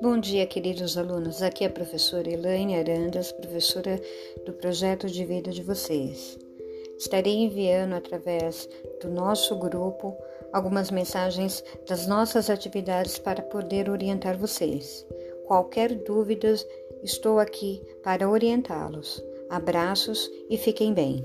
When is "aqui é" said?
1.42-1.68